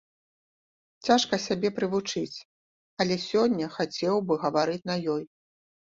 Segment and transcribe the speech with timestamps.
[1.07, 2.37] Цяжка сябе прывучыць,
[3.05, 5.23] але сёння хацеў бы гаварыць на ёй.